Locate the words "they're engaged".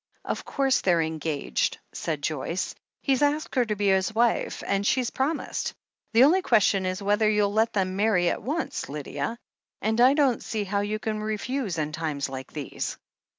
0.81-1.77